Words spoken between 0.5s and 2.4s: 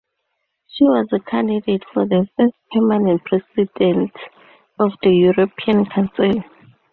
She was a candidate for the